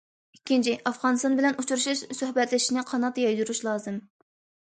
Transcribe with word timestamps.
ئىككىنچى، 0.35 0.71
ئافغانىستان 0.91 1.35
بىلەن 1.39 1.59
ئۇچرىشىش، 1.63 2.01
سۆھبەتلىشىشنى 2.21 2.85
قانات 2.93 3.19
يايدۇرۇش 3.27 3.63
لازىم. 3.69 4.01